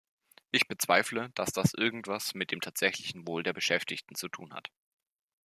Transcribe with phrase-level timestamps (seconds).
[0.49, 4.71] Ich bezweifle, dass das irgendetwas mit dem tatsächlichen Wohl der Beschäftigten zu tun hat.